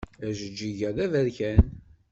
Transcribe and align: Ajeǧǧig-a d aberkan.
Ajeǧǧig-a 0.27 0.89
d 0.95 0.97
aberkan. 1.05 1.63